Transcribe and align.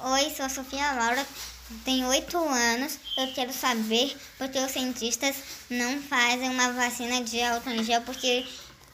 Oi, 0.00 0.30
sou 0.30 0.46
a 0.46 0.48
Sofia 0.48 0.92
Laura, 0.92 1.26
tenho 1.84 2.06
oito 2.06 2.38
anos. 2.38 3.00
Eu 3.16 3.32
quero 3.34 3.52
saber 3.52 4.16
por 4.38 4.48
que 4.48 4.58
os 4.60 4.70
cientistas 4.70 5.36
não 5.68 6.00
fazem 6.00 6.48
uma 6.50 6.70
vacina 6.72 7.20
de 7.24 7.42
álcool 7.42 7.70
em 7.70 7.82
gel, 7.82 8.02
porque 8.02 8.46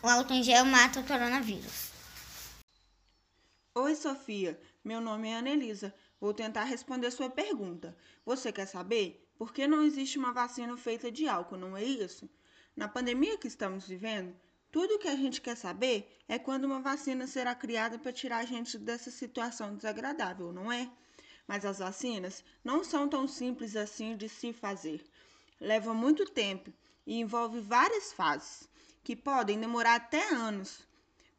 o 0.03 0.09
álcool 0.09 0.33
em 0.33 0.43
gel 0.43 0.65
mata 0.65 1.01
o 1.01 1.05
coronavírus. 1.05 1.91
Oi, 3.75 3.95
Sofia. 3.95 4.59
Meu 4.83 4.99
nome 5.03 5.29
é 5.29 5.37
Anelisa. 5.37 5.95
Vou 6.19 6.33
tentar 6.33 6.65
responder 6.65 7.11
sua 7.11 7.29
pergunta. 7.29 7.95
Você 8.25 8.51
quer 8.51 8.67
saber 8.67 9.29
por 9.37 9.53
que 9.53 9.67
não 9.67 9.83
existe 9.83 10.19
uma 10.19 10.33
vacina 10.33 10.75
feita 10.79 11.13
de 11.13 11.29
álcool, 11.29 11.59
não 11.59 11.77
é 11.77 11.85
isso? 11.85 12.31
Na 12.75 12.89
pandemia 12.89 13.37
que 13.37 13.47
estamos 13.47 13.87
vivendo, 13.87 14.35
tudo 14.75 14.97
o 14.97 14.99
que 14.99 15.07
a 15.07 15.15
gente 15.15 15.41
quer 15.41 15.57
saber 15.57 16.19
é 16.27 16.37
quando 16.37 16.65
uma 16.65 16.81
vacina 16.81 17.29
será 17.29 17.55
criada 17.55 17.97
para 17.97 18.13
tirar 18.13 18.39
a 18.39 18.45
gente 18.45 18.77
dessa 18.77 19.09
situação 19.09 19.77
desagradável, 19.77 20.53
não 20.53 20.73
é? 20.73 20.91
Mas 21.47 21.65
as 21.65 21.79
vacinas 21.79 22.43
não 22.65 22.83
são 22.83 23.09
tão 23.09 23.29
simples 23.29 23.77
assim 23.77 24.17
de 24.17 24.29
se 24.29 24.53
fazer. 24.53 25.01
Leva 25.61 25.95
muito 25.95 26.29
tempo 26.29 26.73
e 27.07 27.21
envolve 27.21 27.61
várias 27.61 28.13
fases, 28.13 28.69
que 29.05 29.15
podem 29.15 29.61
demorar 29.61 29.95
até 29.95 30.35
anos. 30.35 30.81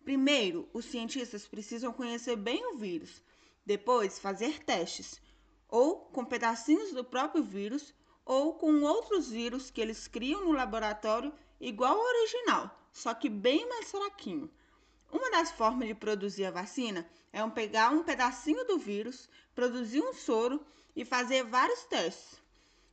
Primeiro, 0.05 0.69
os 0.71 0.85
cientistas 0.85 1.45
precisam 1.45 1.91
conhecer 1.91 2.37
bem 2.37 2.65
o 2.67 2.77
vírus, 2.77 3.21
depois, 3.65 4.17
fazer 4.17 4.63
testes, 4.63 5.19
ou 5.67 6.05
com 6.05 6.23
pedacinhos 6.23 6.93
do 6.93 7.03
próprio 7.03 7.43
vírus, 7.43 7.93
ou 8.23 8.53
com 8.53 8.81
outros 8.83 9.29
vírus 9.29 9.69
que 9.69 9.81
eles 9.81 10.07
criam 10.07 10.45
no 10.45 10.53
laboratório 10.53 11.33
igual 11.59 11.99
ao 11.99 12.05
original 12.05 12.84
só 12.95 13.13
que 13.13 13.27
bem 13.27 13.67
mais 13.67 13.91
fraquinho. 13.91 14.49
Uma 15.11 15.29
das 15.29 15.51
formas 15.51 15.85
de 15.85 15.93
produzir 15.93 16.45
a 16.45 16.51
vacina 16.51 17.05
é 17.33 17.43
um 17.43 17.49
pegar 17.49 17.89
um 17.91 18.01
pedacinho 18.01 18.65
do 18.65 18.77
vírus, 18.77 19.27
produzir 19.53 20.01
um 20.01 20.13
soro 20.13 20.65
e 20.95 21.03
fazer 21.03 21.43
vários 21.43 21.83
testes. 21.83 22.41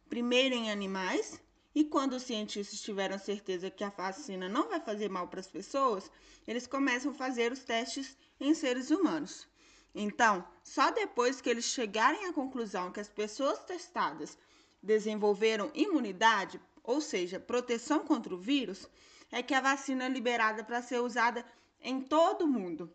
Primeiro 0.08 0.56
em 0.56 0.72
animais, 0.72 1.40
e 1.72 1.84
quando 1.84 2.14
os 2.14 2.24
cientistas 2.24 2.82
tiveram 2.82 3.16
certeza 3.16 3.70
que 3.70 3.84
a 3.84 3.90
vacina 3.90 4.48
não 4.48 4.68
vai 4.68 4.80
fazer 4.80 5.08
mal 5.08 5.28
para 5.28 5.38
as 5.38 5.46
pessoas, 5.46 6.10
eles 6.48 6.66
começam 6.66 7.12
a 7.12 7.14
fazer 7.14 7.52
os 7.52 7.60
testes 7.60 8.16
em 8.40 8.52
seres 8.54 8.90
humanos. 8.90 9.46
Então, 9.94 10.44
só 10.64 10.90
depois 10.90 11.40
que 11.40 11.48
eles 11.48 11.66
chegarem 11.66 12.26
à 12.26 12.32
conclusão 12.32 12.90
que 12.90 12.98
as 12.98 13.08
pessoas 13.08 13.60
testadas 13.60 14.36
desenvolveram 14.82 15.70
imunidade, 15.74 16.60
ou 16.82 17.00
seja, 17.00 17.40
proteção 17.40 18.00
contra 18.00 18.34
o 18.34 18.38
vírus, 18.38 18.88
é 19.30 19.42
que 19.42 19.54
a 19.54 19.60
vacina 19.60 20.04
é 20.04 20.08
liberada 20.08 20.62
para 20.62 20.82
ser 20.82 21.00
usada 21.00 21.44
em 21.80 22.00
todo 22.00 22.42
o 22.44 22.48
mundo. 22.48 22.92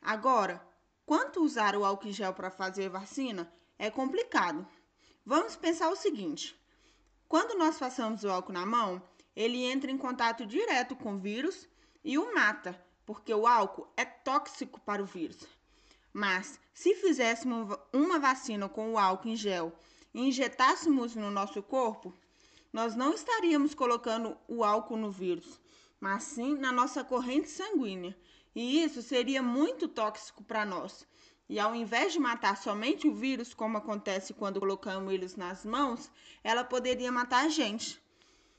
Agora, 0.00 0.60
quanto 1.04 1.42
usar 1.42 1.76
o 1.76 1.84
álcool 1.84 2.12
gel 2.12 2.32
para 2.32 2.50
fazer 2.50 2.88
vacina 2.88 3.50
é 3.78 3.90
complicado. 3.90 4.66
Vamos 5.24 5.56
pensar 5.56 5.88
o 5.90 5.96
seguinte: 5.96 6.58
quando 7.28 7.58
nós 7.58 7.78
passamos 7.78 8.24
o 8.24 8.30
álcool 8.30 8.52
na 8.52 8.66
mão, 8.66 9.02
ele 9.34 9.64
entra 9.64 9.90
em 9.90 9.98
contato 9.98 10.46
direto 10.46 10.96
com 10.96 11.14
o 11.14 11.18
vírus 11.18 11.68
e 12.02 12.18
o 12.18 12.34
mata, 12.34 12.80
porque 13.04 13.32
o 13.34 13.46
álcool 13.46 13.88
é 13.96 14.04
tóxico 14.04 14.80
para 14.80 15.02
o 15.02 15.06
vírus. 15.06 15.38
Mas 16.12 16.58
se 16.72 16.94
fizéssemos 16.94 17.76
uma 17.92 18.18
vacina 18.18 18.68
com 18.68 18.92
o 18.92 18.98
álcool 18.98 19.28
em 19.28 19.36
gel 19.36 19.72
e 20.14 20.28
injetássemos 20.28 21.14
no 21.14 21.30
nosso 21.30 21.62
corpo, 21.62 22.14
nós 22.72 22.94
não 22.94 23.12
estaríamos 23.12 23.74
colocando 23.74 24.36
o 24.48 24.62
álcool 24.64 24.96
no 24.96 25.10
vírus, 25.10 25.60
mas 26.00 26.24
sim 26.24 26.56
na 26.56 26.72
nossa 26.72 27.02
corrente 27.02 27.48
sanguínea. 27.48 28.16
E 28.54 28.82
isso 28.82 29.02
seria 29.02 29.42
muito 29.42 29.86
tóxico 29.86 30.42
para 30.42 30.64
nós. 30.64 31.06
E 31.48 31.60
ao 31.60 31.74
invés 31.74 32.12
de 32.12 32.18
matar 32.18 32.56
somente 32.56 33.06
o 33.06 33.14
vírus, 33.14 33.54
como 33.54 33.78
acontece 33.78 34.34
quando 34.34 34.58
colocamos 34.58 35.12
eles 35.12 35.36
nas 35.36 35.64
mãos, 35.64 36.10
ela 36.42 36.64
poderia 36.64 37.12
matar 37.12 37.44
a 37.44 37.48
gente. 37.48 38.00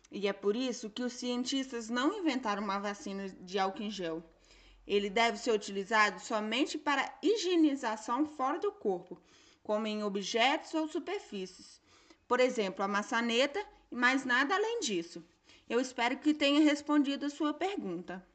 E 0.09 0.27
é 0.27 0.31
por 0.31 0.55
isso 0.55 0.89
que 0.89 1.03
os 1.03 1.13
cientistas 1.13 1.89
não 1.89 2.17
inventaram 2.17 2.63
uma 2.63 2.79
vacina 2.79 3.27
de 3.27 3.59
álcool 3.59 3.83
em 3.83 3.91
gel. 3.91 4.23
Ele 4.85 5.09
deve 5.09 5.37
ser 5.37 5.51
utilizado 5.51 6.21
somente 6.21 6.77
para 6.77 7.13
higienização 7.21 8.25
fora 8.25 8.57
do 8.57 8.71
corpo, 8.71 9.21
como 9.61 9.85
em 9.85 10.01
objetos 10.01 10.73
ou 10.73 10.87
superfícies. 10.87 11.81
Por 12.27 12.39
exemplo, 12.39 12.83
a 12.83 12.87
maçaneta 12.87 13.63
e 13.91 13.95
mais 13.95 14.25
nada 14.25 14.55
além 14.55 14.79
disso. 14.81 15.23
Eu 15.69 15.79
espero 15.79 16.17
que 16.17 16.33
tenha 16.33 16.61
respondido 16.61 17.25
a 17.25 17.29
sua 17.29 17.53
pergunta. 17.53 18.25